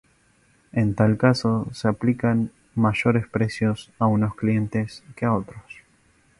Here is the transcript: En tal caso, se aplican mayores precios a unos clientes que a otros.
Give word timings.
En 0.71 0.95
tal 0.95 1.15
caso, 1.15 1.67
se 1.73 1.87
aplican 1.87 2.49
mayores 2.73 3.27
precios 3.27 3.91
a 3.99 4.07
unos 4.07 4.33
clientes 4.33 5.03
que 5.15 5.25
a 5.27 5.33
otros. 5.35 5.61